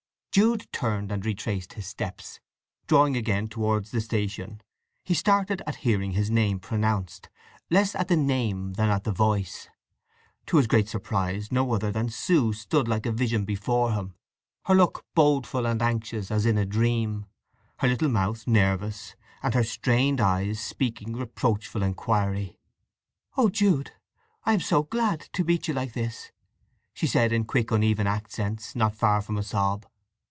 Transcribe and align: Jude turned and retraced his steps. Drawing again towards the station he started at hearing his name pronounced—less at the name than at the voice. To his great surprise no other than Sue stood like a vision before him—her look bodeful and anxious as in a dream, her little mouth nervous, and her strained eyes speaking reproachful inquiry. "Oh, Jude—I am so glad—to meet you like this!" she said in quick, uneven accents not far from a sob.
Jude 0.33 0.65
turned 0.71 1.11
and 1.11 1.25
retraced 1.25 1.73
his 1.73 1.87
steps. 1.87 2.39
Drawing 2.87 3.17
again 3.17 3.49
towards 3.49 3.91
the 3.91 3.99
station 3.99 4.61
he 5.03 5.13
started 5.13 5.61
at 5.67 5.75
hearing 5.83 6.13
his 6.13 6.31
name 6.31 6.57
pronounced—less 6.57 7.95
at 7.95 8.07
the 8.07 8.15
name 8.15 8.75
than 8.75 8.87
at 8.87 9.03
the 9.03 9.11
voice. 9.11 9.67
To 10.45 10.55
his 10.55 10.67
great 10.67 10.87
surprise 10.87 11.51
no 11.51 11.69
other 11.73 11.91
than 11.91 12.07
Sue 12.07 12.53
stood 12.53 12.87
like 12.87 13.05
a 13.05 13.11
vision 13.11 13.43
before 13.43 13.91
him—her 13.91 14.73
look 14.73 15.05
bodeful 15.17 15.65
and 15.65 15.81
anxious 15.81 16.31
as 16.31 16.45
in 16.45 16.57
a 16.57 16.65
dream, 16.65 17.25
her 17.79 17.89
little 17.89 18.07
mouth 18.09 18.47
nervous, 18.47 19.17
and 19.43 19.53
her 19.53 19.65
strained 19.65 20.21
eyes 20.21 20.61
speaking 20.61 21.11
reproachful 21.13 21.83
inquiry. 21.83 22.57
"Oh, 23.35 23.49
Jude—I 23.49 24.53
am 24.53 24.61
so 24.61 24.83
glad—to 24.83 25.43
meet 25.43 25.67
you 25.67 25.73
like 25.73 25.91
this!" 25.91 26.31
she 26.93 27.05
said 27.05 27.33
in 27.33 27.43
quick, 27.43 27.69
uneven 27.71 28.07
accents 28.07 28.77
not 28.77 28.95
far 28.95 29.21
from 29.21 29.37
a 29.37 29.43
sob. 29.43 29.85